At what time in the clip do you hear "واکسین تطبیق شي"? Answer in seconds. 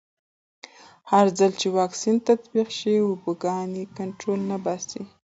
1.77-2.95